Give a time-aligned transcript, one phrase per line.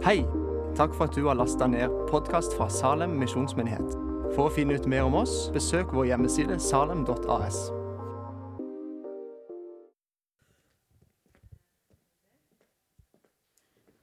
[0.00, 0.22] Hei!
[0.72, 3.90] Takk for at du har lasta ned podkast fra Salem misjonsmyndighet.
[4.32, 7.58] For å finne ut mer om oss, besøk vår hjemmeside salem.as.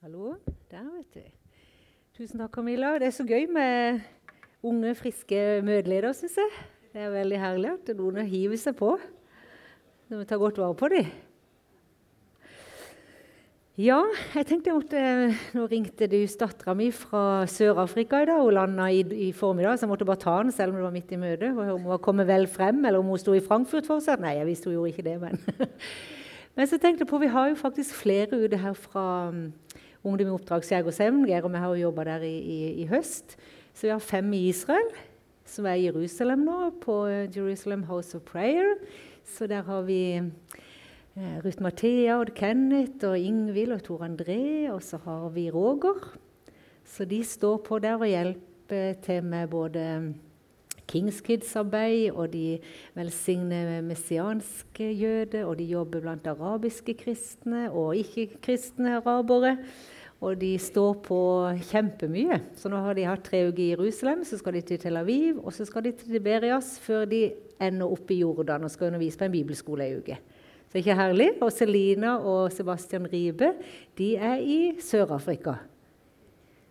[0.05, 0.35] Hallo.
[0.69, 1.25] Der, vet du.
[2.19, 2.93] Tusen takk, Camilla.
[3.01, 4.05] Det er så gøy med
[4.61, 6.59] unge, friske møteledere, syns jeg.
[6.93, 8.93] Det er veldig herlig at noen hiver seg på.
[10.13, 11.09] Når vi tar godt vare på dem.
[13.77, 13.99] Ja,
[14.33, 15.01] jeg tenkte jeg måtte,
[15.53, 18.39] Nå ringte du dattera mi fra Sør-Afrika i dag.
[18.41, 20.95] Hun landa i, i, formiddag, så jeg måtte bare ta den selv om det var
[20.95, 21.51] midt i møtet.
[21.53, 24.23] Om hun var kommet vel frem, eller om hun sto i Frankfurt fortsatt.
[24.23, 25.37] Nei, jeg visste hun gjorde ikke det, men
[26.57, 29.51] Men så tenkte jeg på, vi har jo faktisk flere ute her fra um,
[30.01, 31.21] Ungdom i oppdrag Skjærgårdshjem.
[31.29, 33.37] Geir og jeg har jo jobba der i, i, i, høst.
[33.77, 34.89] Så vi har fem i Israel,
[35.45, 38.73] som er i Jerusalem nå, på Jerusalem House of Prayer.
[39.21, 40.66] Så der har vi Eh,
[41.17, 44.69] Ruth Mathea og Kenneth og Ingvild og Tor André.
[44.69, 46.17] Og så har vi Roger.
[46.85, 50.13] Så de står på der og hjelper til med både
[50.87, 52.59] Kings Kids-arbeid, og de
[52.95, 59.57] velsigner messianske jøder, og de jobber blant arabiske kristne og ikke-kristne arabere.
[60.21, 61.19] Og de står på
[61.67, 62.39] kjempemye.
[62.55, 65.41] Så nå har de hatt tre uker i Jerusalem, så skal de til Tel Aviv,
[65.43, 67.25] og så skal de til Tiberias før de
[67.61, 70.21] ender opp i Jordan og skal undervise på en bibelskole ei uke.
[70.67, 71.31] Så ikke herlig?
[71.41, 73.53] Og Selina og Sebastian Ribe
[73.97, 75.55] de er i Sør-Afrika.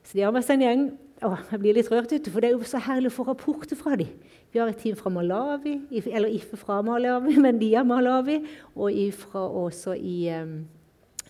[0.05, 0.87] Så de har med seg en gjeng
[1.25, 3.79] å, Jeg blir litt rørt, ute, for det er jo så herlig å få rapporter
[3.79, 4.11] fra dem.
[4.53, 8.43] Vi har et team fra Malawi, eller ikke fra Malawi, men de er Malawi,
[8.75, 10.59] og ifra også i um,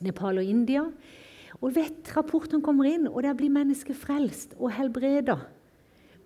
[0.03, 0.83] Nepal og India.
[1.63, 5.39] Og vet, Rapportene kommer inn, og der blir mennesker frelst og helbreda.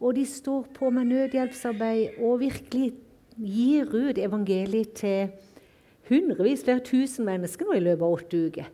[0.01, 2.95] Og de står på med nødhjelpsarbeid og virkelig
[3.37, 5.29] gir ut evangeliet til
[6.11, 8.71] hundrevis, flere tusen mennesker nå i løpet av åtte uker.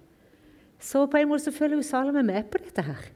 [0.82, 3.06] Så på en måte så følger jo Salome med på dette her.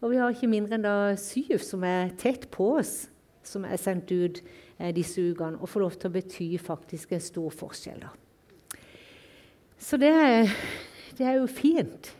[0.00, 3.10] Og vi har ikke mindre enn da syv som er tett på oss,
[3.44, 4.40] som er sendt ut
[4.78, 8.06] eh, disse ukene, og får lov til å bety faktisk en stor forskjell.
[8.06, 8.14] da.
[9.80, 10.12] Så det,
[11.18, 12.10] det, er jo fint.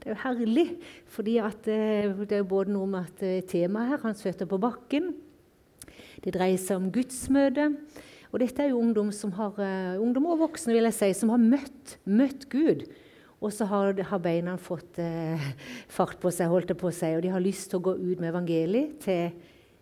[0.00, 0.68] Det er jo herlig.
[1.06, 5.14] fordi eh, det er både noe med at eh, temaet her, hans føtter på bakken,
[6.24, 7.70] det dreier seg om gudsmøte.
[8.30, 11.42] Og dette er jo ungdom, har, uh, ungdom og voksne vil jeg si, som har
[11.42, 12.84] møtt, møtt Gud.
[13.40, 15.46] Og så har, har beina fått uh,
[15.90, 18.20] fart på seg, holdt det på seg, og de har lyst til å gå ut
[18.20, 19.32] med evangeliet til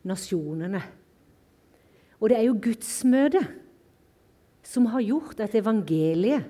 [0.09, 0.81] nasjonene.
[2.19, 3.51] Og det er jo gudsmøtet
[4.67, 6.49] som har gjort at evangeliet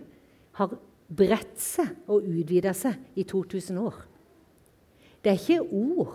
[0.58, 0.76] har
[1.08, 3.98] bredt seg og utvida seg i 2000 år.
[5.22, 6.14] Det er ikke ord,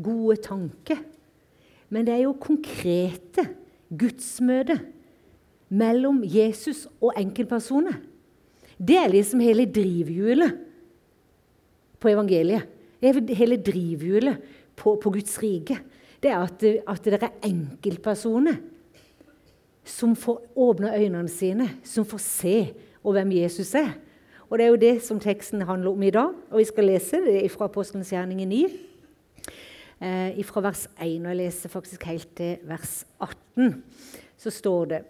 [0.00, 1.00] gode tanker,
[1.92, 3.46] men det er jo konkrete
[3.90, 4.78] gudsmøte
[5.74, 7.98] mellom Jesus og enkeltpersoner.
[8.78, 10.58] Det er liksom hele drivhjulet
[12.00, 12.68] på evangeliet.
[13.00, 14.40] Det er hele drivhjulet
[14.76, 15.78] på, på Guds rike.
[16.22, 18.56] Det er at, at det er enkeltpersoner
[19.84, 22.56] som får åpne øynene sine, som får se
[23.04, 23.92] hvem Jesus er.
[24.48, 26.32] Og Det er jo det som teksten handler om i dag.
[26.50, 28.66] Og Vi skal lese det fra Apostelens gjerning 9,
[30.04, 31.24] eh, fra vers 1.
[31.24, 33.82] Og jeg leser faktisk helt til vers 18.
[34.36, 35.02] Så står det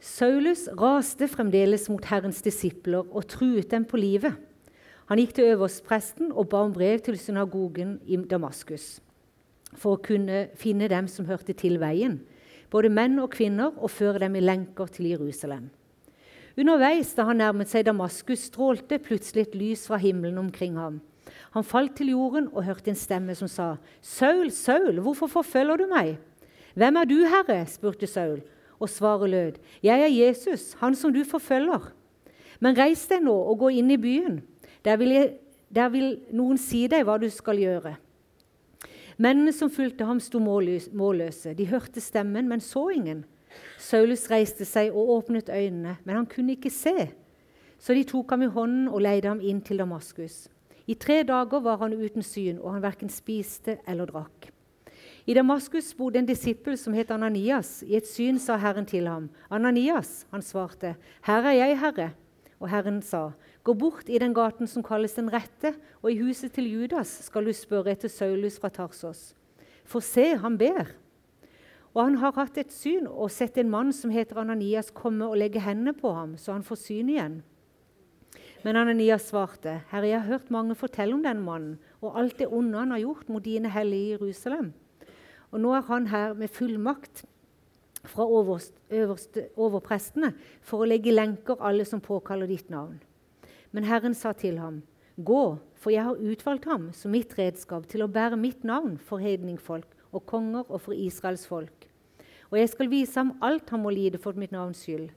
[0.00, 4.32] Saulus raste fremdeles mot Herrens disipler og truet dem på livet.
[5.10, 9.00] Han gikk til øverstpresten og ba om brev til synagogen i Damaskus
[9.76, 12.20] for å kunne finne dem som hørte til veien,
[12.70, 15.68] både menn og kvinner, og føre dem i lenker til Jerusalem.
[16.58, 20.98] Underveis da han nærmet seg Damaskus, strålte plutselig et lys fra himmelen omkring ham.
[21.50, 25.86] Han falt til jorden og hørte en stemme som sa, 'Saul, Saul, hvorfor forfølger du
[25.86, 26.18] meg?'
[26.74, 28.42] 'Hvem er du, Herre?' spurte Saul
[28.80, 29.52] og svaret lød,
[29.82, 31.92] 'Jeg er Jesus, han som du forfølger.'
[32.60, 34.42] Men reis deg nå og gå inn i byen.
[34.84, 35.32] Der vil, jeg,
[35.74, 37.96] der vil noen si deg hva du skal gjøre.
[39.20, 41.54] Mennene som fulgte ham, sto målløse.
[41.56, 43.24] De hørte stemmen, men så ingen.
[43.80, 47.10] Saulus reiste seg og åpnet øynene, men han kunne ikke se.
[47.80, 50.48] Så de tok ham i hånden og leide ham inn til Damaskus.
[50.90, 54.48] I tre dager var han uten syn, og han verken spiste eller drakk.
[55.30, 57.84] I Damaskus bodde en disippel som het Ananias.
[57.86, 62.14] I et syn sa Herren til ham, 'Ananias.' Han svarte, 'Her er jeg, Herre.'
[62.60, 63.30] Og Herren sa,
[63.64, 67.44] 'Gå bort i den gaten som kalles Den rette, og i huset til Judas skal
[67.44, 69.34] du spørre etter Saulus fra Tarsos.'
[69.84, 70.86] For se, han ber.
[71.94, 75.36] Og han har hatt et syn og sett en mann som heter Ananias, komme og
[75.36, 77.42] legge hendene på ham, så han får syn igjen.
[78.62, 82.48] Men Ananias svarte, 'Herre, jeg har hørt mange fortelle om den mannen' 'og alt det
[82.48, 84.72] onde han har gjort mot dine hellige i Jerusalem.'
[85.52, 87.24] Og nå er han her med fullmakt
[88.04, 88.24] fra
[89.56, 93.00] overprestene for å legge lenker alle som påkaller ditt navn.
[93.72, 94.82] Men Herren sa til ham,
[95.24, 99.18] Gå, for jeg har utvalgt ham som mitt redskap til å bære mitt navn for
[99.18, 101.88] hedningfolk og konger og for Israels folk.
[102.50, 105.10] Og jeg skal vise ham alt han må lide for mitt navns skyld.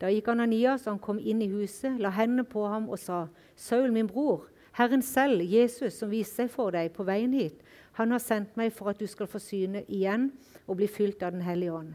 [0.00, 3.26] Da gikk Ananias, og han kom inn i huset, la hendene på ham og sa,
[3.56, 7.62] Saul, min bror, Herren selv, Jesus, som viste seg for deg på veien hit,
[7.96, 10.28] han har sendt meg for at du skal få syne igjen
[10.66, 11.94] og bli fylt av Den hellige ånd.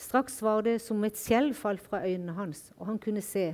[0.00, 3.50] Straks var det som et skjelv falt fra øynene hans, og han kunne se.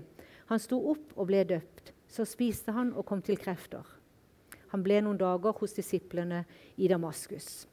[0.46, 1.92] Han sto opp og ble døpt.
[2.08, 3.82] Så spiste han og kom til krefter.
[4.70, 6.44] Han ble noen dager hos disiplene
[6.76, 7.66] i Damaskus.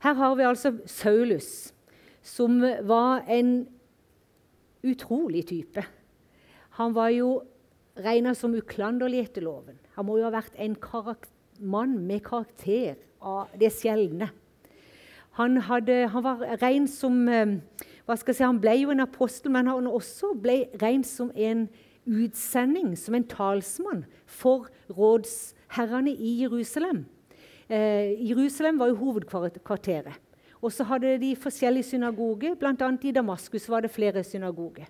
[0.00, 1.74] Her har vi altså Saulus,
[2.22, 3.66] som var en
[4.86, 5.84] utrolig type.
[6.78, 7.42] Han var jo
[8.00, 9.78] regna som uklanderlig etter loven.
[9.96, 10.76] Han må jo ha vært en
[11.60, 14.30] mann med karakter av det sjeldne.
[15.38, 17.58] Han, hadde, han, var ren som eh,
[18.06, 21.30] hva skal jeg si, Han ble jo en apostel, men han også ble ren som
[21.36, 21.68] en
[22.08, 27.04] utsending, som en talsmann for rådsherrene i Jerusalem.
[27.70, 30.18] Eh, Jerusalem var jo hovedkvarteret.
[30.60, 32.88] Og så hadde de forskjellige synagoger, bl.a.
[33.02, 34.88] i Damaskus var det flere synagoger.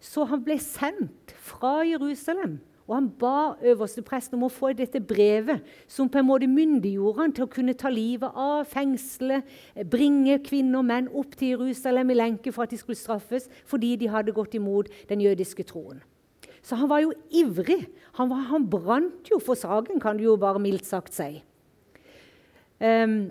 [0.00, 5.62] Så han ble sendt fra Jerusalem, og han ba øverstepresten om å få dette brevet,
[5.86, 9.42] som på en måte myndiggjorde han til å kunne ta livet av, fengsle,
[9.92, 13.94] bringe kvinner og menn opp til Jerusalem i lenke for at de skulle straffes fordi
[14.00, 16.02] de hadde gått imot den jødiske troen.
[16.62, 17.86] Så han var jo ivrig.
[18.18, 21.42] Han, var, han brant jo for saken, kan du jo bare mildt sagt si.
[22.82, 23.30] Um,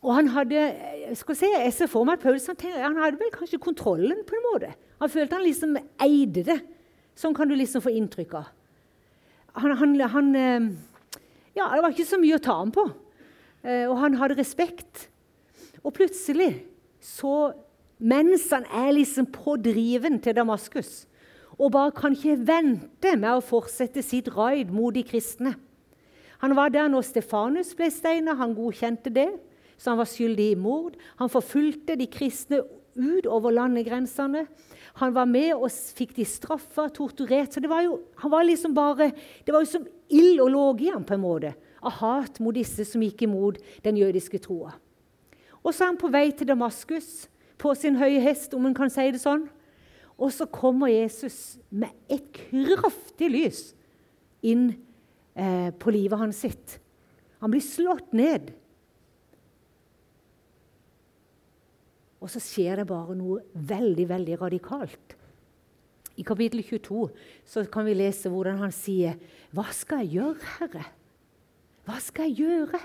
[0.00, 0.60] og han hadde
[1.18, 4.46] skal se, jeg ser for meg at han, han, hadde vel kanskje kontrollen på en
[4.46, 4.70] måte.
[5.00, 6.58] Han følte han liksom eide det.
[7.18, 8.48] Sånn kan du liksom få inntrykk av.
[9.60, 10.68] Han, han, han eh,
[11.58, 12.86] Ja, det var ikke så mye å ta ham på.
[13.66, 15.08] Eh, og han hadde respekt.
[15.82, 16.62] Og plutselig,
[17.02, 17.52] så
[18.00, 21.04] mens han er liksom på driven til Damaskus,
[21.60, 25.58] og bare kan ikke vente med å fortsette sitt raid mot de kristne
[26.40, 29.28] Han var der når Stefanus ble steina, han godkjente det
[29.80, 30.98] så han var skyldig i mord.
[31.16, 32.60] Han forfulgte de kristne
[33.00, 34.44] ut over landegrensene.
[35.00, 37.54] Han var med og fikk de straffa, torturert.
[37.54, 39.08] Så det var jo, han var liksom bare,
[39.46, 42.52] det var jo som ild og låg i ham på en måte, av hat mot
[42.52, 44.74] disse som gikk imot den jødiske troa.
[45.64, 47.30] Og så er han på vei til Damaskus
[47.60, 49.46] på sin høye hest, om en kan si det sånn.
[50.20, 53.62] Og så kommer Jesus med et kraftig lys
[54.44, 54.74] inn
[55.32, 56.76] eh, på livet hans sitt.
[57.40, 58.52] Han blir slått ned.
[62.20, 65.16] Og så skjer det bare noe veldig, veldig radikalt.
[66.20, 67.06] I kapittel 22
[67.48, 69.16] så kan vi lese hvordan han sier,
[69.52, 70.90] 'Hva skal jeg gjøre, Herre?'
[71.86, 72.80] Hva skal jeg gjøre?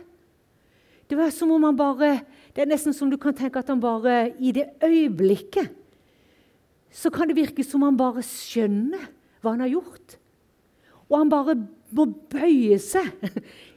[1.09, 3.81] Det var som om han bare, det er nesten som du kan tenke at han
[3.81, 5.69] bare i det øyeblikket
[6.95, 9.03] så kan det virke som han bare skjønner
[9.43, 10.15] hva han har gjort.
[11.11, 11.57] Og han bare
[11.91, 13.11] må bøye seg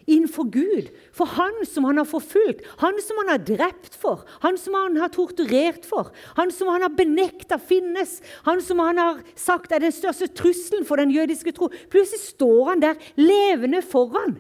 [0.08, 0.88] innenfor Gud.
[1.14, 4.96] For han som han har forfulgt, han som han har drept for, han som han
[4.99, 8.19] har torturert for, han som han har benekta finnes,
[8.49, 11.70] han som han har sagt er den største trusselen for den jødiske tro.
[11.93, 14.38] Plutselig står han der levende foran.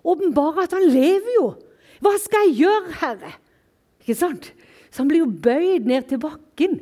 [0.00, 1.50] Åpenbare at han lever jo.
[2.00, 3.34] Hva skal jeg gjøre, Herre?
[4.00, 4.52] Ikke sant?
[4.90, 6.80] Så han blir jo bøyd ned til bakken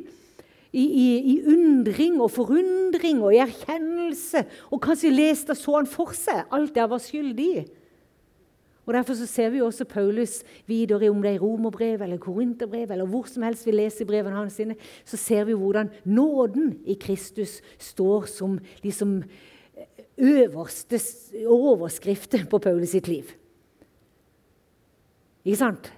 [0.71, 4.45] i, i, i, undring og forundring og i erkjennelse.
[4.69, 7.65] Og kanskje leste så han for seg alt det han var skyldig i.
[8.89, 13.05] Og Derfor så ser vi også Paulus videre, om det er romerbrev eller korinterbrev, eller
[13.05, 16.95] hvor som helst vi leser i brevene hans, sine, så ser vi hvordan nåden i
[16.97, 19.19] Kristus står som liksom
[20.17, 20.97] øverste
[21.45, 23.29] overskriften på Paulus sitt liv.
[25.45, 25.93] Ikke sant?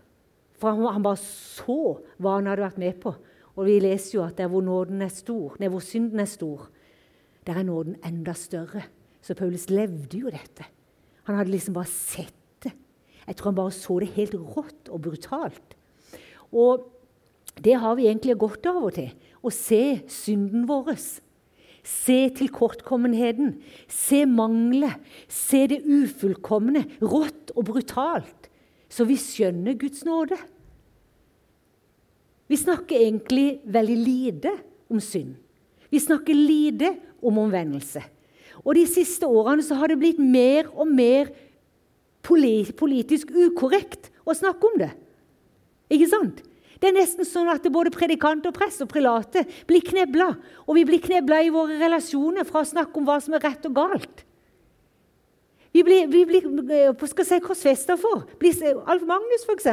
[0.60, 3.16] For han bare så hva han hadde vært med på.
[3.55, 6.70] Og vi leser jo at der hvor nåden er stor, nei, hvor synden er stor,
[7.48, 8.86] der er nåden enda større.
[9.22, 10.65] Så Paulus levde jo dette.
[11.27, 12.72] Han hadde liksom bare sett det.
[13.27, 15.75] Jeg tror han bare så det helt rått og brutalt.
[16.51, 16.88] Og
[17.62, 19.12] det har vi egentlig godt av og til.
[19.41, 20.96] Å se synden vår.
[21.86, 23.55] Se tilkortkommenheten.
[23.89, 25.01] Se manglet.
[25.29, 26.86] Se det ufullkomne.
[27.01, 28.50] Rått og brutalt.
[28.91, 30.38] Så vi skjønner Guds nåde.
[32.51, 34.51] Vi snakker egentlig veldig lite
[34.91, 35.38] om synd.
[35.91, 38.03] Vi snakker lite om omvendelse.
[38.65, 41.31] Og De siste årene så har det blitt mer og mer
[42.27, 44.91] politisk ukorrekt å snakke om det.
[45.91, 46.43] Ikke sant?
[46.81, 50.31] Det er nesten sånn at både predikant og prest og prelate blir knebla.
[50.67, 53.67] Og vi blir knebla i våre relasjoner fra å snakke om hva som er rett
[53.70, 54.24] og galt.
[55.72, 58.25] Vi blir, vi blir eh, skal si, korsfesta for.
[58.91, 59.70] Alf Magnus, f.eks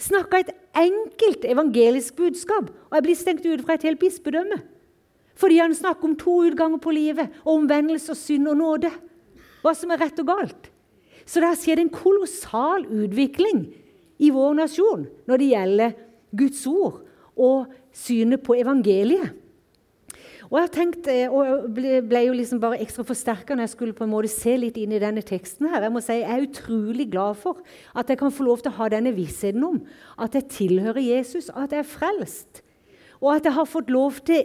[0.00, 4.60] snakka et enkelt evangelisk budskap, og jeg blir stengt ute fra et helt bispedømme.
[5.40, 8.90] Fordi han snakker om to utganger på livet, og omvendelse og synd og nåde.
[9.60, 10.70] hva som er rett og galt.
[11.28, 13.66] Så det har skjedd en kolossal utvikling
[14.16, 15.92] i vår nasjon når det gjelder
[16.32, 17.02] Guds ord
[17.36, 19.34] og synet på evangeliet.
[20.50, 24.02] Og jeg tenkte, eh, og ble, jo liksom bare ekstra forsterka når jeg skulle på
[24.06, 25.68] en måte se litt inn i denne teksten.
[25.70, 25.82] her.
[25.82, 27.62] Jeg må si, jeg er utrolig glad for
[27.94, 29.78] at jeg kan få lov til å ha denne vissheten om
[30.18, 32.62] at jeg tilhører Jesus, at jeg er frelst.
[33.20, 34.42] Og at jeg har fått lov til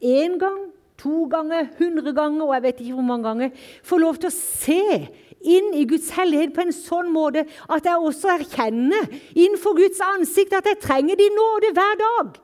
[0.00, 3.50] én gang, to ganger, hundre ganger og jeg vet ikke hvor mange ganger
[3.84, 5.08] få lov til å se
[5.40, 10.52] inn i Guds hellighet på en sånn måte at jeg også erkjenner innenfor Guds ansikt
[10.56, 12.40] at jeg trenger din nåde hver dag.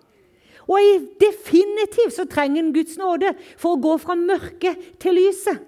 [0.66, 5.62] Og definitivt så trenger en Guds nåde for å gå fra mørket til lyset.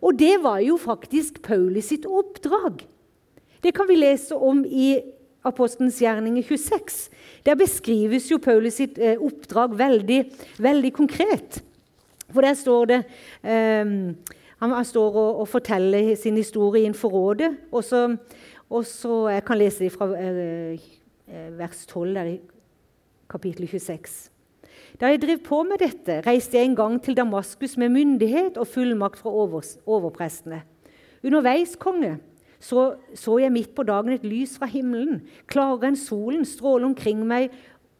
[0.00, 2.82] Og det var jo faktisk Paulus sitt oppdrag.
[3.64, 4.96] Det kan vi lese om i
[5.44, 7.10] Apostelens gjerninger 26.
[7.44, 10.22] Der beskrives jo Paulus sitt eh, oppdrag veldig,
[10.64, 11.60] veldig konkret.
[12.32, 12.98] For der står det
[13.44, 14.14] um,
[14.64, 17.50] han, står og, og, forteller sin historie innenfor rådet.
[17.72, 18.16] Og så,
[18.70, 20.80] og så Jeg kan lese det fra eh,
[21.28, 22.40] eh vers 12 der i
[23.30, 24.30] kapittel 26.
[25.00, 28.68] Da jeg drev på med dette, reiste jeg en gang til Damaskus med myndighet og
[28.70, 30.62] fullmakt fra over, overprestene.
[31.24, 32.18] Underveis, konge,
[32.60, 37.24] så, så jeg midt på dagen et lys fra himmelen, klarere enn solen, stråle omkring
[37.26, 37.50] meg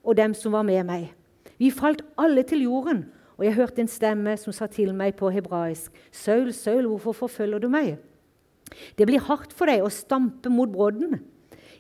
[0.05, 1.11] og dem som var med meg.
[1.59, 5.31] Vi falt alle til jorden og jeg hørte en stemme som sa til meg på
[5.35, 7.99] hebraisk.: Saul, Saul, hvorfor forfølger du meg?
[8.99, 11.21] Det blir hardt for deg å stampe mot brodden.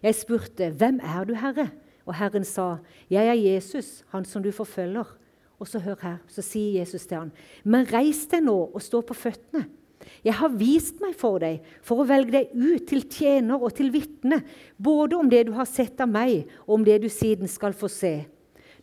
[0.03, 1.71] Jeg spurte, Hvem er du, Herre?
[2.04, 2.78] Og Herren sa,
[3.11, 5.06] Jeg er Jesus, han som du forfølger.
[5.58, 7.32] Og så hør her, så sier Jesus til han,
[7.64, 9.68] Men reis deg nå og stå på føttene.
[10.25, 13.88] Jeg har vist meg for deg for å velge deg ut til tjener og til
[13.94, 14.42] vitne,
[14.76, 17.88] både om det du har sett av meg, og om det du siden skal få
[17.88, 18.14] se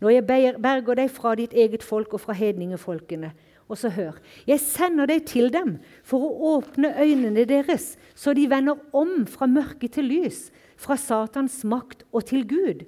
[0.02, 3.32] når jeg berger deg fra ditt eget folk og fra hedningefolkene.
[3.72, 4.18] Og så hør.
[4.50, 9.48] Jeg sender deg til dem for å åpne øynene deres, så de vender om fra
[9.48, 12.84] mørke til lys, fra Satans makt og til Gud.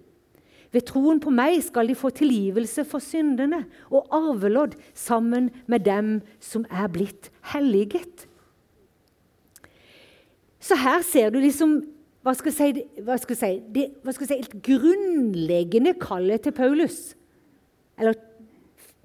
[0.74, 3.64] Ved troen på meg skal de få tilgivelse for syndene
[3.94, 8.26] og arvelodd sammen med dem som er blitt helliget.
[10.64, 11.82] Så her ser du liksom
[12.24, 15.92] hva skal jeg si, hva skal jeg si, det, hva skal jeg si, et grunnleggende
[16.00, 17.18] kallet til Paulus.
[18.00, 18.16] Eller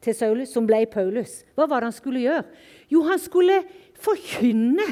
[0.04, 1.40] til Saulus, som ble Paulus.
[1.58, 2.44] Hva var det han skulle gjøre?
[2.94, 3.58] Jo, han skulle
[3.98, 4.86] forkynne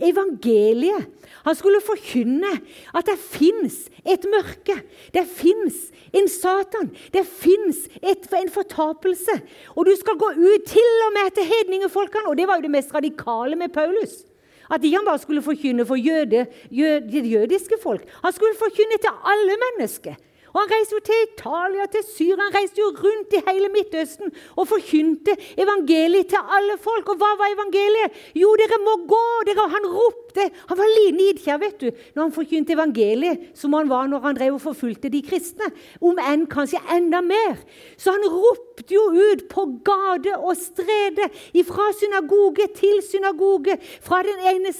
[0.00, 1.06] evangeliet.
[1.44, 2.50] Han skulle forkynne
[2.94, 4.76] at det fins et mørke.
[5.14, 6.90] Det fins en Satan.
[7.12, 9.40] Det fins en fortapelse.
[9.76, 12.28] Og du skal gå ut til og med til hedningefolkene.
[12.28, 14.24] Og det var jo det mest radikale med Paulus.
[14.70, 18.04] At de han bare skulle forkynne for jøde, jøde, jødiske folk.
[18.24, 20.14] Han skulle forkynne til alle mennesker.
[20.52, 24.32] Og Han reiste jo til Italia, til Syria, han reiste jo rundt i hele Midtøsten
[24.56, 27.08] og forkynte evangeliet til alle folk.
[27.08, 28.16] Og hva var evangeliet?
[28.34, 29.26] Jo, dere må gå!
[29.48, 30.27] Dere, han ropte.
[30.68, 34.58] Han var nidkjær vet du, når han forkynte evangeliet, som han var når han drev
[34.58, 35.70] og forfulgte de kristne.
[36.00, 37.58] Om enn kanskje enda mer.
[37.98, 41.28] Så han ropte jo ut på gate og strede,
[41.68, 44.72] fra synagoge til synagoge, fra den ene,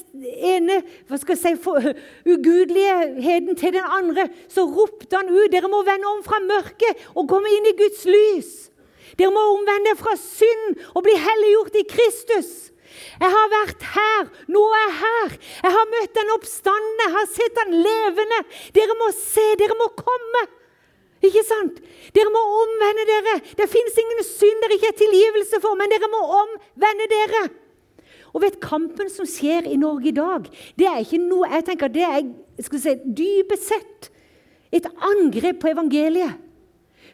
[0.54, 1.82] ene hva skal jeg si, for,
[2.32, 4.28] ugudeligheten til den andre.
[4.48, 8.04] Så ropte han ut dere må vende om fra mørket og komme inn i Guds
[8.08, 8.56] lys.
[9.18, 12.50] Dere må omvende fra synd og bli helliggjort i Kristus.
[13.20, 15.36] Jeg har vært her, nå er jeg her.
[15.64, 18.40] Jeg har møtt den oppstandende, jeg har sett den levende.
[18.76, 20.44] Dere må se, dere må komme.
[21.24, 21.80] Ikke sant?
[22.14, 23.38] Dere må omvende dere.
[23.58, 27.48] Det fins ingen synd dere ikke har tilgivelse for, men dere må omvende dere.
[28.34, 30.46] Og vet Kampen som skjer i Norge i dag,
[30.78, 32.28] det er ikke noe jeg tenker, det er
[32.62, 34.10] skal si, dypest sett
[34.74, 36.44] et angrep på evangeliet.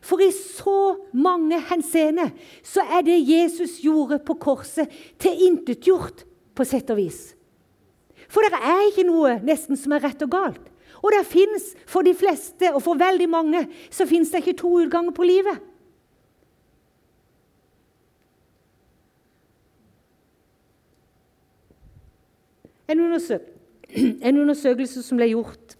[0.05, 2.29] For i så mange henseende
[2.67, 7.33] så er det Jesus gjorde på korset, tilintetgjort på sett og vis.
[8.29, 10.65] For det er ikke noe nesten som er rett og galt.
[11.05, 14.71] Og det fins for de fleste, og for veldig mange, så fins det ikke to
[14.85, 15.61] utganger på livet.
[22.89, 23.01] En,
[24.29, 25.74] en undersøkelse som ble gjort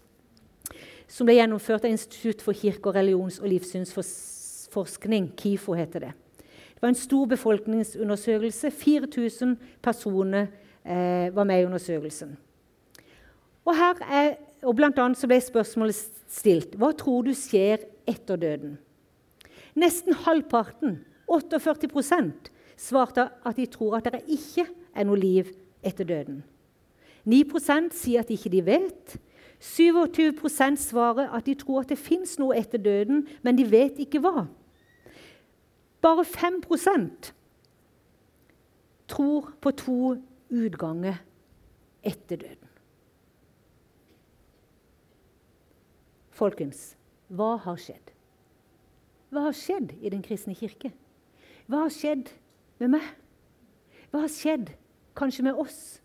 [1.15, 5.29] som ble gjennomført av Institutt for kirke-, og religions- og livssynsforskning.
[5.39, 6.13] KIFO heter det.
[6.75, 8.71] Det var en stor befolkningsundersøkelse.
[8.71, 10.49] 4000 personer
[10.83, 12.35] eh, var med i undersøkelsen.
[13.65, 15.97] Og, her er, og blant annet så ble spørsmålet
[16.35, 18.75] stilt hva tror du skjer etter døden.
[19.79, 20.99] Nesten halvparten,
[21.31, 25.49] 48% svarte at de tror at det ikke er noe liv
[25.83, 26.43] etter døden.
[27.25, 27.41] 9
[27.95, 29.15] sier at ikke de vet.
[29.61, 34.21] 27% svarer at de tror at det fins noe etter døden, men de vet ikke
[34.23, 34.45] hva.
[36.01, 37.31] Bare 5%
[39.07, 39.99] tror på to
[40.53, 41.21] utganger
[42.03, 42.69] etter døden.
[46.35, 46.95] Folkens,
[47.31, 48.11] hva har skjedd?
[49.31, 50.91] Hva har skjedd i Den kristne kirke?
[51.65, 52.29] Hva har skjedd
[52.79, 53.05] med meg?
[54.11, 54.73] Hva har skjedd
[55.17, 56.01] kanskje med oss?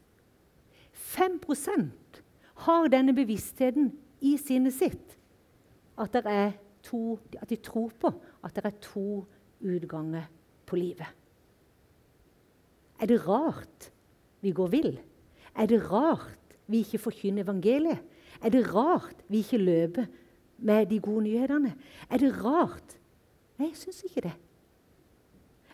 [0.93, 1.41] 5
[2.67, 5.17] har denne bevisstheten i sinnet sitt
[6.01, 6.17] at,
[6.85, 8.13] to, at de tror på
[8.45, 9.25] at det er to
[9.61, 10.29] utganger
[10.67, 11.09] på livet.
[13.01, 13.91] Er det rart
[14.41, 15.01] vi går vill?
[15.57, 18.01] Er det rart vi ikke forkynner evangeliet?
[18.43, 20.07] Er det rart vi ikke løper
[20.59, 21.75] med de gode nyhetene?
[22.11, 22.97] Er det rart?
[23.59, 24.37] Nei, jeg syns ikke det.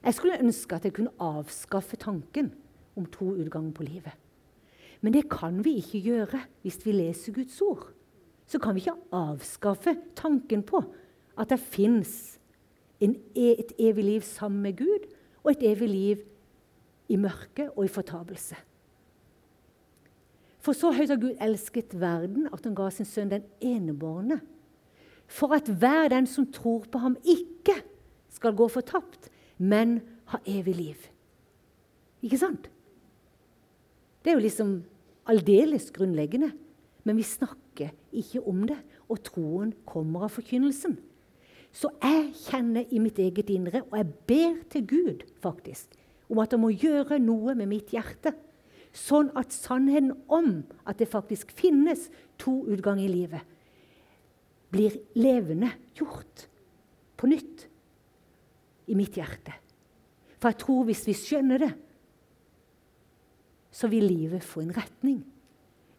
[0.02, 2.52] Jeg skulle ønske at jeg kunne avskaffe tanken
[2.96, 4.14] om to utganger på livet.
[5.06, 7.84] Men det kan vi ikke gjøre hvis vi leser Guds ord.
[8.42, 10.80] Så kan vi ikke avskaffe tanken på
[11.38, 12.40] at det fins
[12.98, 15.04] e, et evig liv sammen med Gud
[15.44, 16.25] og et evig liv
[17.06, 18.58] i mørke og i fortapelse.
[20.58, 24.40] For så høyt har Gud elsket verden at han ga sin sønn den enebårne,
[25.30, 27.78] for at hver den som tror på ham, ikke
[28.34, 30.00] skal gå fortapt, men
[30.34, 31.06] ha evig liv.
[32.26, 32.66] Ikke sant?
[34.26, 34.76] Det er jo liksom
[35.30, 36.52] aldeles grunnleggende.
[37.06, 40.97] Men vi snakker ikke om det, og troen kommer av forkynnelsen.
[41.76, 45.92] Så jeg kjenner i mitt eget indre, og jeg ber til Gud faktisk,
[46.33, 48.33] om at han må gjøre noe med mitt hjerte
[48.97, 52.06] Sånn at sannheten om at det faktisk finnes
[52.40, 53.42] to utganger i livet,
[54.73, 56.47] blir levende gjort
[57.16, 57.66] på nytt
[58.88, 59.52] i mitt hjerte.
[60.40, 61.71] For jeg tror hvis vi skjønner det,
[63.76, 65.21] så vil livet få en retning.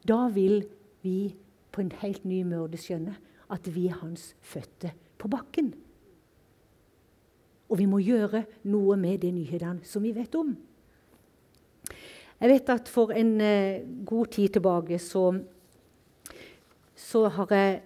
[0.07, 0.63] Da vil
[1.05, 1.35] vi
[1.71, 3.13] på en helt ny måte skjønne
[3.53, 5.73] at vi er hans føtter på bakken.
[7.67, 10.55] Og vi må gjøre noe med de nyhetene som vi vet om.
[12.37, 15.31] Jeg vet at for en eh, god tid tilbake så,
[16.95, 17.79] så har jeg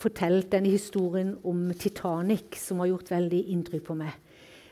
[0.00, 4.16] fortalt denne historien om Titanic, som har gjort veldig inntrykk på meg.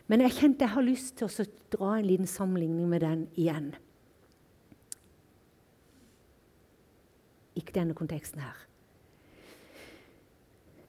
[0.09, 3.73] Men jeg kjente jeg har lyst til å dra en liten sammenligning med den igjen.
[7.55, 8.59] Ikke denne konteksten her.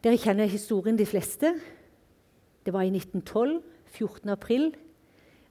[0.06, 1.56] Dere kjenner historien, de fleste.
[2.66, 3.62] Det var i 1912,
[3.96, 4.30] 14.
[4.30, 4.68] april,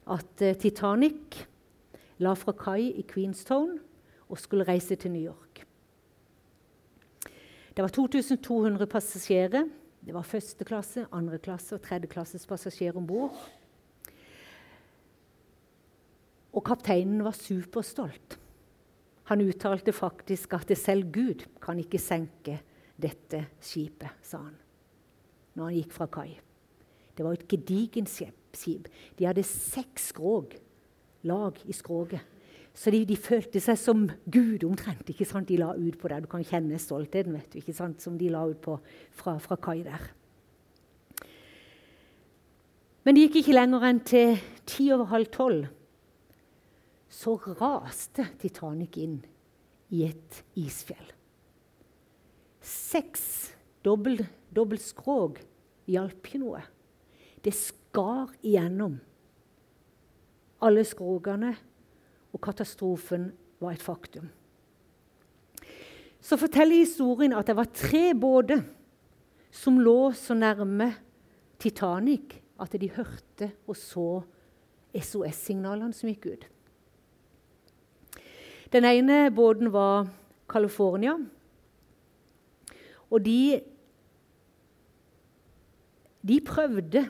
[0.07, 1.41] at eh, Titanic
[2.23, 3.77] la fra kai i Queenstown
[4.29, 5.65] og skulle reise til New York.
[7.75, 9.67] Det var 2200 passasjerer.
[10.05, 13.35] Det var første klasse, andre klasse og tredje klasses passasjerer om bord.
[16.55, 18.39] Og kapteinen var superstolt.
[19.31, 22.59] Han uttalte faktisk at selv Gud kan ikke senke
[23.01, 24.55] dette skipet, sa han
[25.55, 26.31] når han gikk fra kai.
[27.15, 28.89] Det var et gedigent skip.
[29.15, 30.55] De hadde seks skrog
[31.27, 32.19] lag i skroget.
[32.75, 35.07] Så de, de, følte seg som Gud omtrent.
[35.07, 35.47] ikke sant?
[35.47, 36.25] De la ut på det.
[36.25, 38.03] Du kan kjenne stoltheten vet du, ikke sant?
[38.03, 38.75] som de la ut på
[39.15, 40.09] fra, fra kai der.
[43.05, 44.35] Men det gikk ikke lenger enn til
[44.67, 45.69] ti over halv tolv.
[47.15, 49.19] Så raste Titanic inn
[49.95, 51.11] i et isfjell.
[52.65, 53.53] Seks
[53.85, 55.39] dobbelt, dobbelt skrog
[55.87, 56.63] hjalp ikke noe.
[57.45, 58.97] Det skar igjennom
[60.65, 61.53] alle skrogene,
[62.35, 63.29] og katastrofen
[63.61, 64.27] var et faktum.
[66.19, 68.63] Så forteller historien at det var tre båter
[69.53, 70.89] som lå så nærme
[71.61, 74.09] Titanic at de hørte og så
[74.95, 76.45] SOS-signalene som gikk ut.
[78.73, 80.07] Den ene båten var
[80.49, 81.15] California.
[83.11, 83.61] Og de,
[86.25, 87.05] de prøvde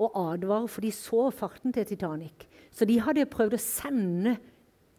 [0.00, 2.46] å advare, for de så farten til Titanic.
[2.72, 4.36] Så de hadde prøvd å sende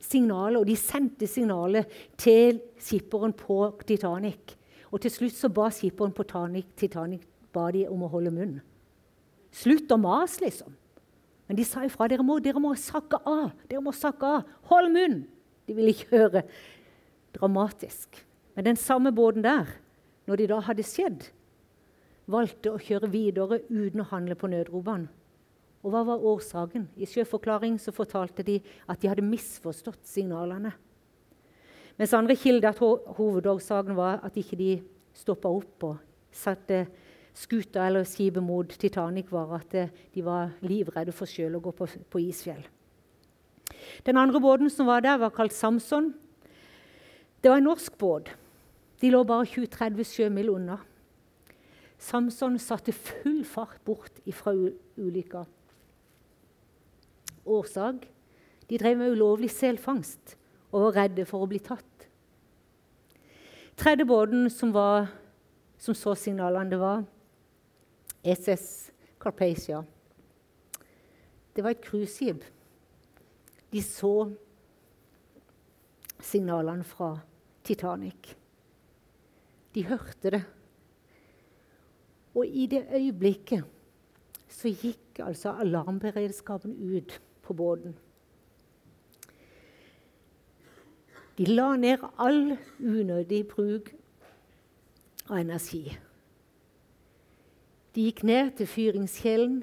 [0.01, 4.57] signaler, og de sendte signalet til skipperen på Titanic.
[4.91, 8.59] Og til slutt så ba skipperen på Titanic ba de om å holde munn.
[9.51, 10.75] Slutt å mase, liksom.
[11.47, 12.07] Men de sa ifra.
[12.07, 13.51] Dere må, dere må sakke av.
[13.67, 14.51] Dere må sakke av.
[14.71, 15.17] Hold munn!
[15.67, 16.43] De ville ikke høre.
[17.35, 18.19] Dramatisk.
[18.55, 19.69] Men den samme båten der,
[20.27, 21.29] når de da hadde skjedd,
[22.31, 25.09] valgte å kjøre videre uten å handle på nødropene.
[25.81, 26.85] Og hva var årsaken?
[26.93, 30.75] I sjøforklaring så fortalte de at de hadde misforstått signalene.
[31.97, 32.81] Mens andre kilder at
[33.17, 34.71] hovedårsaken var at ikke de
[35.17, 35.97] stoppa opp og
[36.33, 36.85] satte
[37.37, 41.87] skuta eller skipet mot Titanic, var at de var livredde for sjøl å gå på,
[42.11, 42.61] på isfjell.
[44.05, 46.13] Den andre båten som var der, var kalt Samson.
[47.41, 48.29] Det var en norsk båt.
[49.01, 50.77] De lå bare 20-30 sjømil unna.
[52.01, 54.53] Samson satte full fart bort fra
[54.97, 55.45] ulykka
[57.45, 58.05] årsak.
[58.69, 60.35] De drev med ulovlig selfangst
[60.71, 62.07] og var redde for å bli tatt.
[63.77, 64.73] Tredje båten som,
[65.81, 67.03] som så signalene, det var
[68.23, 69.81] SS Carpacia.
[71.55, 72.45] Det var et cruiseskip.
[73.71, 74.31] De så
[76.21, 77.13] signalene fra
[77.63, 78.35] Titanic.
[79.75, 80.43] De hørte det.
[82.35, 83.63] Og i det øyeblikket
[84.51, 87.95] så gikk altså alarmberedskapen ut på båten.
[91.37, 93.93] De la ned all unødig bruk
[95.29, 95.85] av energi.
[97.95, 99.61] De gikk ned til fyringskjelen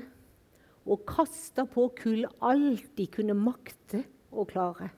[0.89, 4.91] og kasta på kull alt de kunne makte å klare.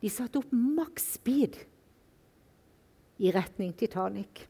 [0.00, 1.58] De satte opp maks speed
[3.24, 4.44] i retning Titanic.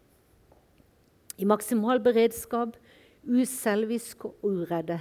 [1.38, 2.76] I maksimal beredskap,
[3.24, 5.00] uselvisk og uredde,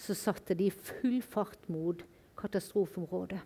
[0.00, 2.00] så satte de full fart mot
[2.40, 3.40] katastrofeområdet.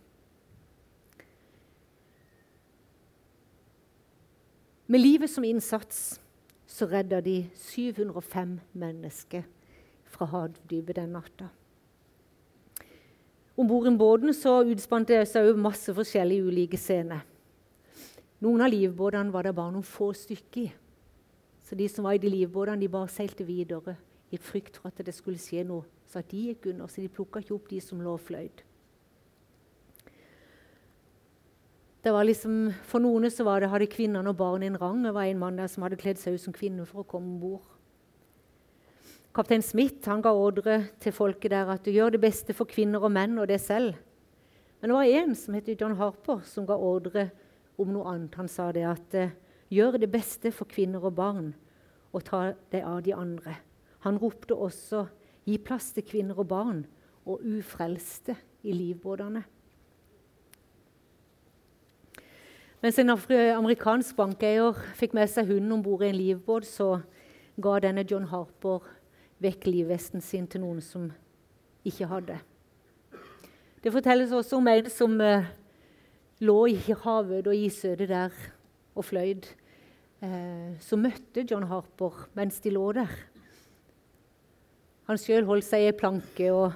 [4.87, 6.21] Med livet som innsats
[6.69, 9.47] så redda de 705 mennesker
[10.15, 11.51] fra havdypet den natta.
[13.55, 17.23] Om bord i båten så utspant det seg masse forskjellige ulike scener.
[18.43, 20.73] Noen av livbåtene var det bare noen få stykker i.
[21.65, 23.95] Så de som var i de livbåtene, de bare seilte videre
[24.35, 25.87] i frykt for at det skulle skje noe.
[26.11, 28.65] Så at de gikk under, så de plukka ikke opp de som lå og fløyt.
[32.05, 34.99] Det var liksom, for noen så var det, hadde kvinnene og barn en rang.
[35.07, 37.31] Det var en mann der som hadde kledd seg ut som kvinne for å komme
[37.33, 37.74] om bord.
[39.35, 43.03] Kaptein Smith han ga ordre til folket der at du gjør det beste for kvinner
[43.03, 43.97] og menn og deg selv.
[44.79, 47.25] Men det var en som het John Harper, som ga ordre
[47.75, 48.37] om noe annet.
[48.39, 49.35] Han sa det at eh,
[49.75, 51.51] gjør det beste for kvinner og barn
[52.15, 53.57] og ta deg av de andre.
[54.07, 55.03] Han ropte også
[55.49, 56.85] gi plass til kvinner og barn
[57.27, 59.43] og ufrelste i livbåtene.
[62.85, 67.01] Mens en amerikansk bankeier fikk med seg hunden om bord i en livbåt, så
[67.59, 68.85] ga denne John Harper
[69.45, 71.11] vekk livvesten sin til noen som
[71.85, 72.39] ikke hadde.
[73.85, 75.51] Det fortelles også om en som eh,
[76.41, 78.33] lå i havet og isødet der
[78.95, 79.51] og fløyd.
[80.25, 83.13] Eh, som møtte John Harper mens de lå der.
[85.05, 86.73] Han sjøl holdt seg i planke og,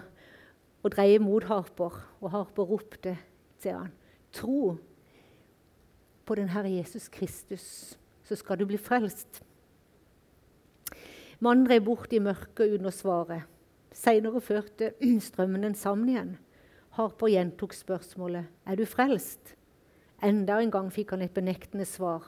[0.85, 3.15] og dreide mot Harper, og Harper ropte
[3.63, 3.95] til han,
[4.37, 4.77] Tro
[6.29, 9.41] på den Herre Jesus Kristus, så skal du bli frelst.
[11.39, 13.45] Mannen drev bort i mørket uten å svare.
[13.95, 14.91] Seinere førte
[15.29, 16.33] strømmen den sammen igjen.
[16.99, 19.55] Harper gjentok spørsmålet er du frelst.
[20.25, 22.25] Enda en gang fikk han et benektende svar.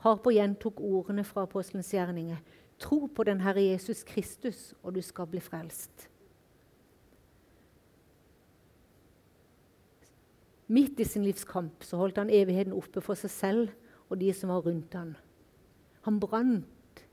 [0.00, 2.40] Harper gjentok ordene fra apostelens gjerninger.
[2.80, 6.08] Tro på den Herre Jesus Kristus, og du skal bli frelst.
[10.72, 14.50] Midt i sin livskamp så holdt han evigheten oppe for seg selv og de som
[14.50, 15.12] var rundt han.
[16.08, 16.64] Han brant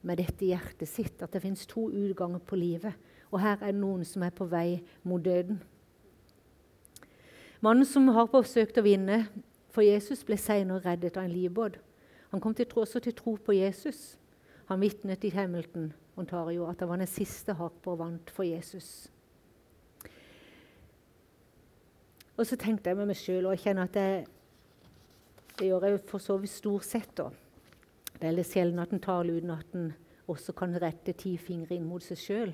[0.01, 2.93] med dette hjertet sitt at det fins to utganger på livet.
[3.31, 5.61] Og her er det noen som er på vei mot døden.
[7.63, 9.23] Mannen som har forsøkt å vinne
[9.73, 11.79] for Jesus, ble senere reddet av en livbåt.
[12.33, 14.17] Han kom til også til tro på Jesus.
[14.69, 19.07] Han vitnet i Hamilton Ontario at det var den siste Harper vant for Jesus.
[22.37, 24.07] Og så tenkte jeg med meg sjøl, og jeg kjenner at det,
[25.59, 27.11] det gjør jeg for så vidt stort sett.
[27.17, 27.29] da.
[28.23, 29.89] Det er sjelden at en taler uten at en
[30.31, 32.53] også kan rette ti fingre inn mot seg sjøl.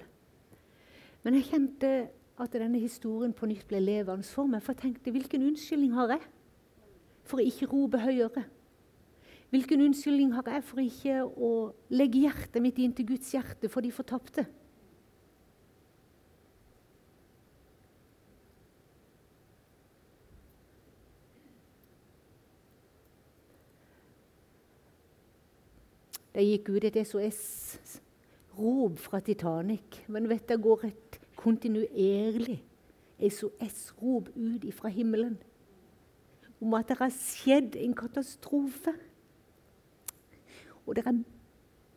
[1.21, 1.91] Men jeg kjente
[2.41, 4.63] at denne historien på nytt ble levende for meg.
[4.65, 6.25] For jeg tenkte hvilken unnskyldning har jeg
[7.29, 8.47] for å ikke rope høyere?
[9.53, 11.51] Hvilken unnskyldning har jeg for ikke å
[11.93, 14.47] legge hjertet mitt inn til Guds hjerte for de fortapte?
[26.39, 29.97] Det gikk ut et SOS-rop fra Titanic.
[30.07, 32.61] Men vet det går et kontinuerlig
[33.19, 35.35] SOS-rop ut fra himmelen
[36.61, 38.93] om at det har skjedd en katastrofe.
[40.87, 41.17] Og det er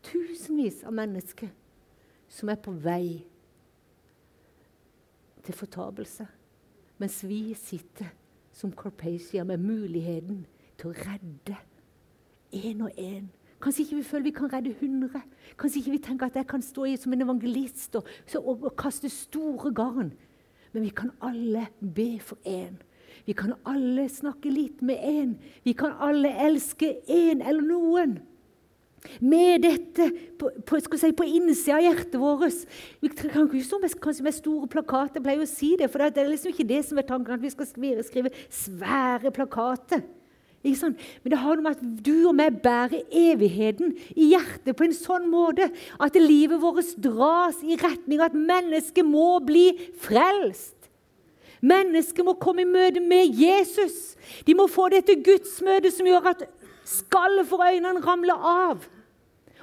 [0.07, 1.53] tusenvis av mennesker
[2.27, 3.23] som er på vei
[5.47, 6.27] til fortapelse.
[6.99, 8.11] Mens vi sitter
[8.51, 10.43] som Carpathia med muligheten
[10.79, 11.57] til å redde
[12.59, 13.31] én og én
[13.63, 15.21] Kanskje ikke vi føler vi kan redde 100.
[15.59, 18.09] Kanskje ikke vi tenker at jeg kan stå i som en evangelist og,
[18.41, 20.11] og, og kaste store garn.
[20.73, 22.81] Men vi kan alle be for én.
[23.27, 25.35] Vi kan alle snakke litt med én.
[25.65, 28.19] Vi kan alle elske én eller noen.
[29.21, 32.65] Med dette på, på, si, på innsida av hjertet vårt.
[33.03, 36.03] Vi kan ikke stå med, kanskje med store plakater, jeg pleier å si det, for
[36.03, 40.05] det er liksom ikke det som er tanken, at vi skal skrive, svære plakater.
[40.63, 44.95] Men det har noe med at du og meg bærer evigheten i hjertet på en
[44.95, 45.67] sånn måte
[45.99, 49.73] at livet vårt dras i retning av at mennesket må bli
[50.05, 50.77] frelst.
[51.63, 54.15] Mennesket må komme i møte med Jesus.
[54.47, 56.45] De må få dette gudsmøtet som gjør at
[56.87, 58.87] skallet for øynene ramler av.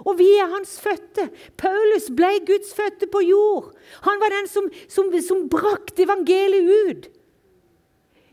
[0.08, 1.28] Og vi er hans fødte.
[1.60, 3.72] Paulus ble Guds fødte på jord.
[4.08, 7.10] Han var den som, som, som brakte evangeliet ut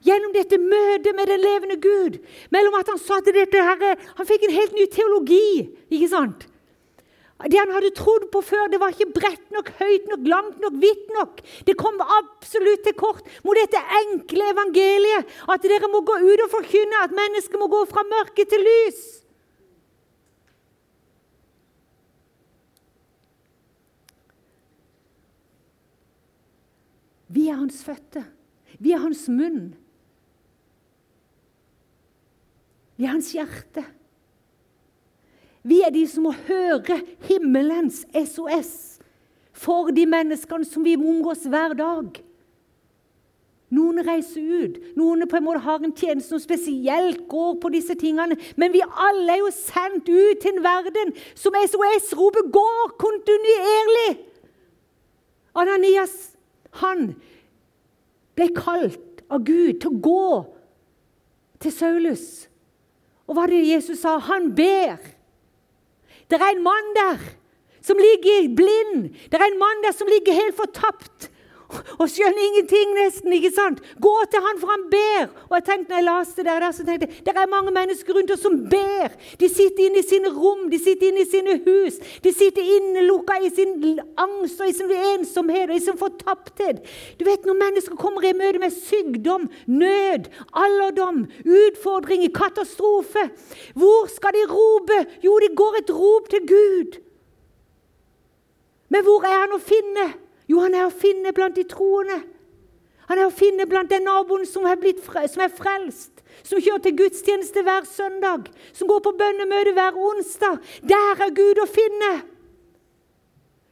[0.06, 2.20] gjennom dette møtet med den levende Gud.
[2.54, 5.70] Mellom at han sa til dette her, Han fikk en helt ny teologi.
[5.90, 6.46] ikke sant?
[7.36, 10.78] Det han hadde trodd på før, det var ikke bredt nok, høyt nok, langt nok,
[10.80, 11.42] hvitt nok.
[11.68, 15.28] Det kom absolutt til kort mot dette enkle evangeliet.
[15.44, 19.04] At dere må gå ut og forkynne at mennesket må gå fra mørke til lys.
[27.28, 28.24] Vi er hans føtter.
[28.80, 29.74] Vi er hans munn.
[32.96, 33.84] Vi er hans hjerte.
[35.66, 39.00] Vi er de som må høre himmelens SOS
[39.56, 42.20] for de menneskene som vi omgås hver dag.
[43.74, 47.96] Noen reiser ut, noen på en måte har en tjeneste som spesielt går på disse
[47.98, 48.38] tingene.
[48.54, 54.10] Men vi alle er jo sendt ut til en verden som SOS-ropet går kontinuerlig.
[55.56, 56.14] Ananias,
[56.78, 57.16] han
[58.38, 60.28] ble kalt av Gud til å gå
[61.64, 62.26] til Saulus
[63.26, 64.16] og hva er det Jesus sa?
[64.22, 65.00] Han ber.
[66.30, 67.22] Det er en mann der
[67.86, 69.08] som ligger blind.
[69.30, 71.30] Det er en mann der som ligger helt fortapt
[71.98, 73.32] og skjønner ingenting, nesten.
[73.36, 73.82] ikke sant?
[74.02, 75.28] Gå til han, for han ber.
[75.48, 78.16] Og jeg tenkte, når jeg leste det der, så tenkte jeg, Det er mange mennesker
[78.16, 79.14] rundt oss som ber.
[79.40, 82.00] De sitter inne i sine rom, de sitter inne i sine hus.
[82.24, 86.82] De sitter innelukka i sin angst og i sin ensomhet og i sin fortapthet.
[87.18, 93.30] Du vet, Når mennesker kommer i møte med sykdom, nød, alderdom, utfordringer, katastrofe,
[93.74, 94.98] hvor skal de rope?
[95.22, 97.00] Jo, de går et rop til Gud.
[98.88, 100.06] Men hvor er han å finne?
[100.46, 102.20] Jo, han er å finne blant de troende.
[103.06, 106.82] Han er å finne blant den naboen som er, frelst, som er frelst, som kjører
[106.86, 110.58] til gudstjeneste hver søndag, som går på bønnemøte hver onsdag.
[110.82, 112.14] Der er Gud å finne.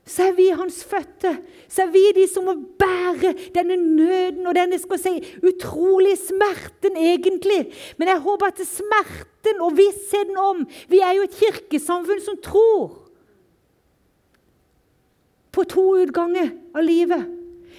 [0.07, 1.33] Så er vi hans fødte.
[1.69, 6.99] Så er vi de som må bære denne nøden og denne skal si, utrolige smerten,
[7.01, 7.63] egentlig.
[7.97, 13.04] Men jeg håper at smerten og vissheten om Vi er jo et kirkesamfunn som tror
[15.55, 17.31] på to utganger av livet.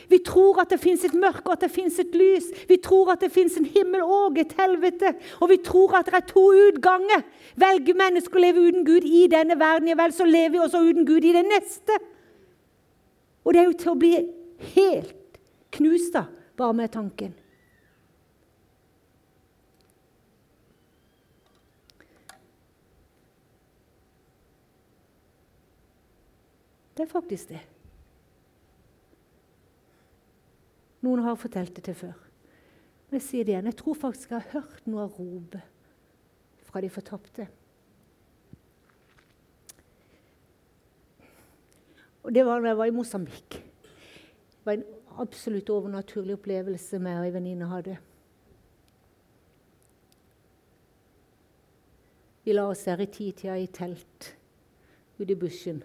[0.07, 2.51] Vi tror at det fins et mørke og at det fins et lys.
[2.69, 5.15] Vi tror at det fins en himmel og et helvete.
[5.41, 7.23] Og vi tror at det er to utganger.
[7.57, 10.83] Velger mennesker å leve uten Gud i denne verden, ja vel, så lever vi også
[10.85, 11.97] uten Gud i den neste.
[13.45, 14.13] Og det er jo til å bli
[14.75, 15.41] helt
[15.75, 17.33] knust av bare med tanken.
[26.95, 27.61] Det er faktisk det.
[31.03, 32.15] Noen har fortalt det til før.
[33.09, 33.67] Men jeg sier det igjen.
[33.69, 37.47] Jeg tror faktisk jeg har hørt noe av ropet fra de fortapte.
[42.25, 43.59] Og Det var da jeg var i Mosambik.
[43.59, 44.87] Det var en
[45.21, 47.99] absolutt overnaturlig opplevelse med ei venninne hadde.
[52.45, 54.31] Vi la oss der i titida i telt
[55.19, 55.83] ute i bushen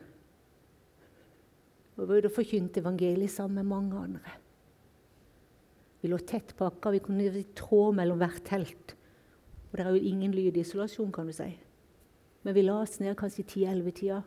[2.01, 4.37] og var ute og forkynte evangeliet sammen med mange andre.
[6.01, 8.95] Vi lå tett pakka, vi kunne i tråd mellom hvert telt.
[9.69, 11.51] Og det er jo ingen lydisolasjon, kan du si.
[12.43, 14.23] Men vi la oss ned kanskje i 10-11-tida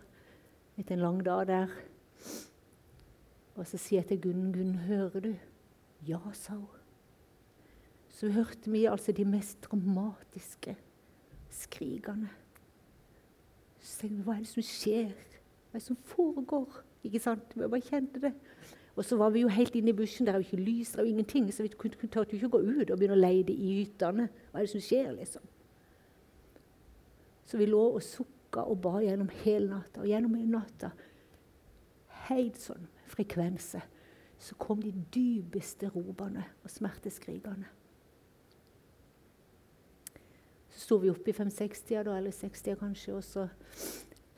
[0.78, 1.74] etter en lang dag der.
[3.58, 5.34] Og så sier jeg til Gunn, Gunn, hører du?
[6.06, 6.80] Ja, sa hun.
[8.14, 10.78] Så hørte vi altså de mest dramatiske
[11.50, 12.30] skrikene.
[13.82, 15.14] Så tenkte vi, hva er det som skjer?
[15.18, 16.84] Hva er det som foregår?
[17.04, 17.56] Ikke sant?
[17.56, 18.34] Vi bare kjente det.
[18.96, 20.28] Og så var vi jo helt inne i bushen.
[20.28, 21.54] Der er jo ikke lys, der er jo ingenting.
[21.54, 24.30] Så vi kunne, jo ikke gå ut og begynne å leide i hyttene.
[24.52, 25.50] Hva er det som skjer, liksom?
[27.46, 30.04] Så vi lå og sukka og ba gjennom hele natta.
[30.04, 30.94] Og gjennom hele natta,
[32.30, 33.82] helt sånn frekvense,
[34.40, 37.70] så kom de dypeste ropene og smerteskrikene.
[40.74, 43.48] Så sto vi oppe i 5-60-tida, eller 60 kanskje, og så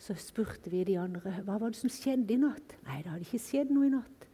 [0.05, 2.75] så spurte vi de andre hva var det som skjedde i natt.
[2.85, 4.27] Nei, det hadde ikke skjedd noe i natt.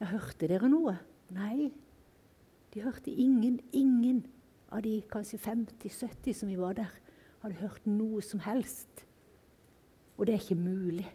[0.00, 0.96] Ja, hørte dere noe?
[1.34, 1.68] Nei.
[2.74, 4.24] De hørte ingen, ingen
[4.74, 6.90] av de kanskje 50-70 som vi var der,
[7.44, 9.04] hadde hørt noe som helst.
[10.18, 11.06] Og det er ikke mulig.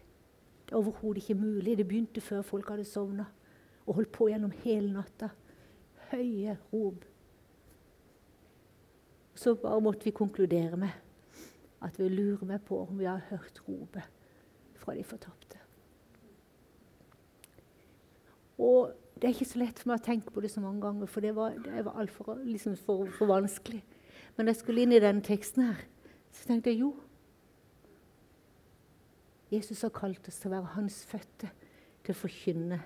[0.64, 1.76] Det er overhodet ikke mulig.
[1.76, 3.28] Det begynte før folk hadde sovna,
[3.84, 5.28] og holdt på gjennom hele natta.
[6.08, 7.04] Høye rop.
[9.36, 11.03] Så bare måtte vi konkludere med
[11.84, 14.08] at vi lurer meg på om vi har hørt ropet
[14.80, 15.60] fra de fortapte.
[18.58, 21.10] Og det er ikke så lett for meg å tenke på det så mange ganger,
[21.10, 23.82] for det var, det var altfor liksom for, for, vanskelig.
[24.36, 25.84] Men jeg skulle inn i denne teksten her,
[26.34, 26.94] så tenkte jeg jo
[29.52, 31.50] Jesus har kalt oss til å være hans fødte,
[32.02, 32.80] til å forkynne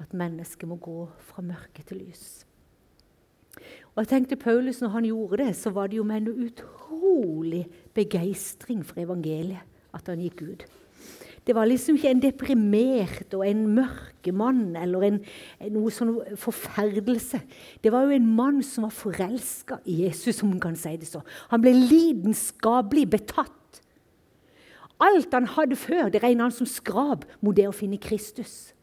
[0.00, 2.46] at mennesket må gå fra mørke til lys.
[3.92, 6.30] Og jeg tenkte Paulus, når han gjorde det, så var det jo med en
[7.10, 10.64] utrolig begeistring for evangeliet at han gikk ut.
[11.46, 15.16] Det var liksom ikke en deprimert og en mørkemann eller en,
[15.72, 17.40] noe sånn forferdelse.
[17.80, 21.08] Det var jo en mann som var forelska i Jesus, om man kan si det
[21.08, 21.24] så.
[21.50, 23.80] Han ble lidenskapelig betatt.
[25.00, 28.74] Alt han hadde før, det regna han som skrap mot det å finne Kristus.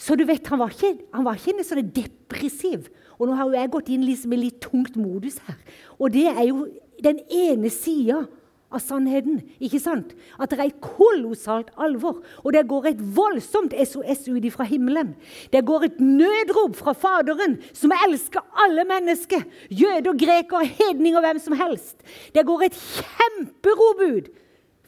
[0.00, 2.88] Så du vet, Han var ikke, han var ikke en sånn depressiv.
[3.20, 5.58] Og nå har jo jeg gått inn liksom i litt tungt modus her.
[6.00, 6.64] Og det er jo
[7.04, 8.24] den ene sida
[8.70, 9.40] av sannheten.
[9.58, 10.12] ikke sant?
[10.38, 12.20] At det er et kolossalt alvor.
[12.44, 15.14] Og det går et voldsomt SOS ut fra himmelen.
[15.52, 19.42] Det går et nødrop fra Faderen, som elsker alle mennesker.
[19.70, 21.98] Jøder, grekere, hedninger, hvem som helst.
[22.34, 24.30] Det går et kjemperop ut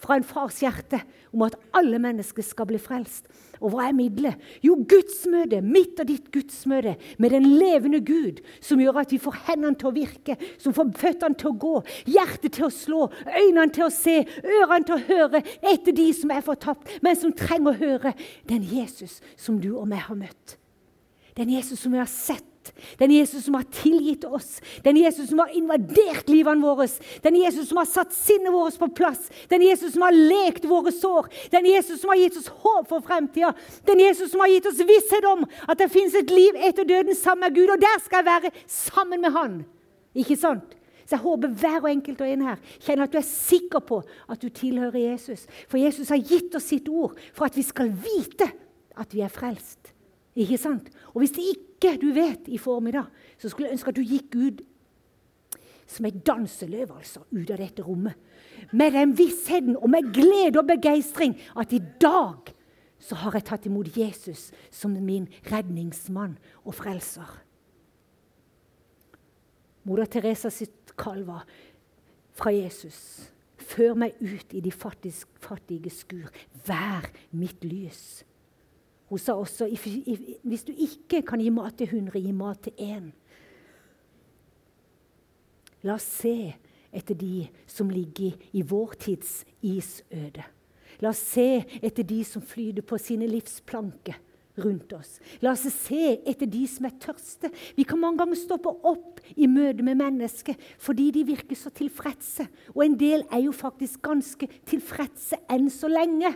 [0.02, 1.00] fra en fars hjerte
[1.32, 3.28] om at alle mennesker skal bli frelst.
[3.62, 4.40] Og hva er middelet?
[4.64, 9.38] Jo, gudsmøte, mitt og ditt gudsmøte med den levende Gud, som gjør at vi får
[9.46, 11.74] hendene til å virke, som får føttene til å gå,
[12.10, 16.34] hjertet til å slå, øynene til å se, ørene til å høre etter de som
[16.34, 18.16] er fortapt, men som trenger å høre
[18.50, 20.58] den Jesus som du og meg har møtt.
[21.38, 22.51] Den Jesus som vi har sett
[22.98, 24.60] den Jesus som har tilgitt oss.
[24.84, 26.86] Den Jesus som har invadert livene våre.
[27.24, 29.30] Den Jesus som har satt sinnet vårt på plass.
[29.50, 31.30] Den Jesus som har lekt våre sår.
[31.50, 33.52] Den Jesus som har gitt oss håp for fremtida.
[33.88, 37.16] Den Jesus som har gitt oss visshet om at det fins et liv etter døden
[37.18, 37.74] sammen med Gud.
[37.74, 39.58] Og der skal jeg være sammen med Han.
[40.14, 40.76] Ikke sant?
[41.02, 43.98] Så jeg håper hver og enkelt og en her kjenner at du er sikker på
[44.30, 45.46] at du tilhører Jesus.
[45.68, 48.48] For Jesus har gitt oss sitt ord for at vi skal vite
[48.96, 49.90] at vi er frelst.
[50.38, 50.88] Ikke sant?
[51.12, 54.36] Og hvis det ikke du vet i formiddag, så skulle jeg ønske at du gikk
[54.36, 54.62] ut
[55.92, 58.16] som ei danseløv altså, ut av dette rommet.
[58.72, 62.52] Med den vissheten og med glede og begeistring at i dag
[63.02, 67.28] så har jeg tatt imot Jesus som min redningsmann og frelser.
[69.82, 71.46] Moder Teresa sitt kall var
[72.38, 73.28] fra Jesus.
[73.58, 76.30] Før meg ut i de fattige skur.
[76.66, 78.22] Vær mitt lys.
[79.12, 83.10] Hun sa også hvis du ikke kan gi mat til 100, gi mat til én.
[85.84, 86.54] La oss se
[86.88, 90.46] etter de som ligger i vår tids isøde.
[91.04, 91.44] La oss se
[91.82, 94.16] etter de som flyter på sine livsplanker
[94.64, 95.18] rundt oss.
[95.44, 97.50] La oss se etter de som er tørste.
[97.76, 102.48] Vi kan mange ganger stoppe opp i møte med mennesker fordi de virker så tilfredse.
[102.72, 106.32] Og en del er jo faktisk ganske tilfredse enn så lenge.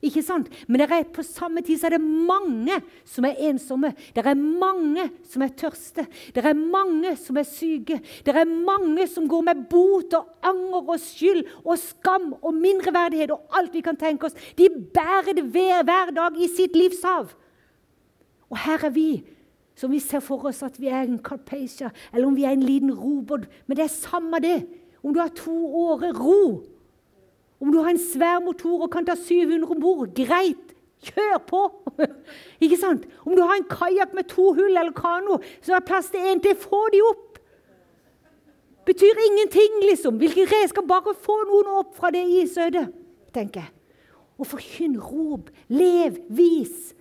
[0.00, 0.48] Ikke sant?
[0.64, 3.90] Men er, på samme tid er det mange som er ensomme.
[4.16, 6.06] Det er mange som er tørste.
[6.32, 7.98] Det er mange som er syke.
[8.24, 13.34] Det er mange som går med bot og anger og skyld og skam og mindreverdighet
[13.36, 14.38] og alt vi kan tenke oss.
[14.56, 17.34] De bærer det hver, hver dag i sitt livshav.
[18.48, 19.22] Og her er vi,
[19.76, 22.64] som vi ser for oss at vi er en Carpacia, eller om vi er en
[22.64, 23.44] liten robot.
[23.66, 24.62] Men det er samme det.
[25.04, 26.64] Om du har to årer, ro.
[27.60, 30.72] Om du har en svær motor og kan ta 700 om bord, greit,
[31.04, 31.64] kjør på!
[32.64, 33.04] Ikke sant?
[33.26, 36.40] Om du har en kajakk med to hull eller kano, er det plass til én
[36.44, 37.26] til, få de opp!
[38.88, 40.16] Betyr ingenting, liksom.
[40.16, 40.88] Hvilken redskap?
[40.88, 42.88] Bare få noen opp fra det isødet,
[43.34, 43.74] tenker jeg.
[44.40, 46.94] Og forkynn, rop, lev, vis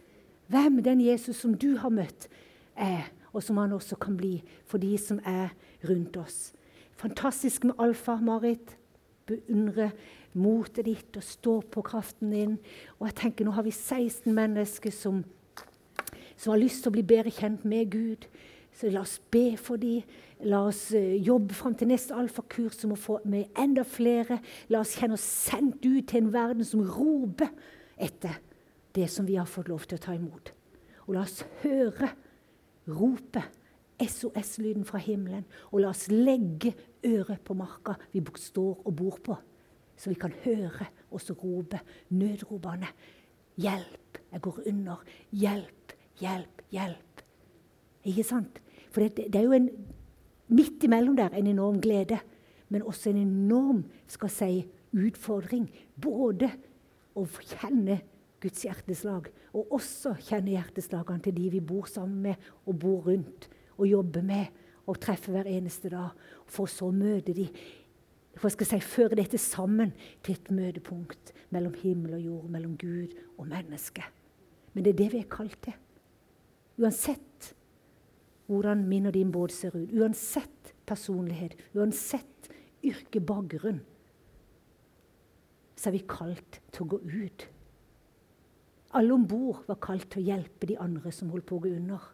[0.52, 2.28] hvem den Jesus som du har møtt,
[2.76, 5.54] er, og som han også kan bli for de som er
[5.88, 6.52] rundt oss.
[7.00, 8.76] Fantastisk med Alfa, Marit.
[9.30, 9.91] Beundre
[10.34, 12.58] motet ditt og stå på kraften din.
[13.00, 15.23] Og jeg tenker, Nå har vi 16 mennesker som,
[16.38, 18.27] som har lyst til å bli bedre kjent med Gud.
[18.75, 20.06] Så la oss be for dem.
[20.48, 24.40] La oss uh, jobbe fram til neste alfakurs om å få med enda flere.
[24.71, 27.52] La oss kjenne oss sendt ut til en verden som roper
[28.00, 28.40] etter
[28.96, 30.54] det som vi har fått lov til å ta imot.
[31.08, 32.13] Og la oss høre
[32.90, 33.58] ropet,
[34.00, 36.71] SOS-lyden fra himmelen, og la oss legge
[37.04, 39.36] øret på marka vi står og bor på
[40.00, 42.87] så vi kan høre oss rope nødropene.
[43.60, 45.04] Hjelp, jeg går under.
[45.35, 47.23] Hjelp, hjelp, hjelp.
[48.08, 48.62] Ikke sant?
[48.89, 49.69] For det, det er jo en,
[50.50, 52.19] midt imellom der en enorm glede,
[52.69, 54.54] men også en enorm skal si,
[54.95, 55.67] utfordring
[56.02, 56.50] både
[57.17, 58.00] å kjenne
[58.41, 63.50] Guds hjerteslag, og også kjenne hjerteslagene til de vi bor sammen med og bor rundt
[63.77, 66.15] og jobber med og treffer hver eneste dag.
[66.50, 67.50] For så å møte de,
[68.40, 69.92] for skal si, føre dette sammen
[70.23, 74.06] til et møtepunkt mellom himmel og jord, mellom Gud og menneske.
[74.73, 75.75] Men det er det vi er kalt til.
[76.79, 77.54] Uansett
[78.50, 82.50] hvordan min og din båt ser ut, uansett personlighet, uansett
[82.81, 83.83] yrke, bakgrunn,
[85.77, 87.46] så er vi kalt til å gå ut.
[88.98, 91.75] Alle om bord var kalt til å hjelpe de andre som holdt på å gå
[91.77, 92.08] under.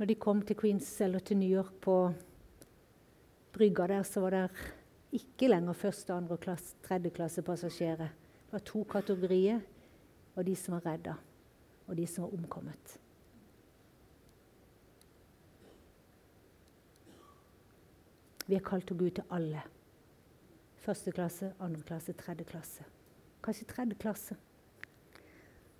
[0.00, 1.94] Når de kom til Queens eller til New York på
[3.52, 4.62] brygga der, så var det
[5.12, 8.08] ikke lenger første, andre og klasse, tredje klasse passasjerer.
[8.46, 9.60] Det var to kategorier,
[10.34, 11.18] og de som var redda,
[11.86, 12.96] og de som var omkommet.
[18.48, 19.68] Vi er kalt til Gud til alle.
[20.80, 22.88] Første klasse, andre klasse, tredje klasse.
[23.44, 24.36] Kanskje tredje klasse.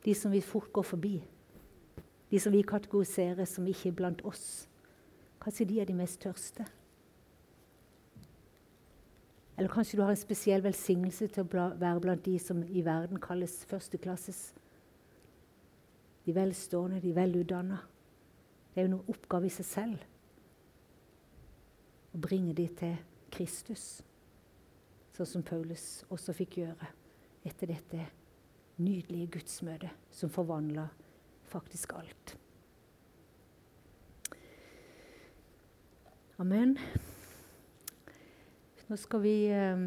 [0.04, 1.22] De som vi fort går forbi.
[2.30, 4.68] De som vi kategoriserer som ikke er blant oss.
[5.42, 6.66] Kanskje de er de mest tørste.
[9.58, 13.20] Eller kanskje du har en spesiell velsignelse til å være blant de som i verden
[13.20, 14.54] kalles førsteklasses.
[16.24, 17.80] De velstående, de velutdanna.
[18.70, 20.06] Det er jo noen oppgave i seg selv
[22.14, 22.96] å bringe de til
[23.30, 24.00] Kristus,
[25.14, 26.88] sånn som Paulus også fikk gjøre
[27.46, 28.06] etter dette
[28.80, 30.88] nydelige gudsmøtet som forvandla
[31.50, 32.36] faktisk alt.
[36.40, 36.78] Amen.
[38.88, 39.82] Nå skal vi eh,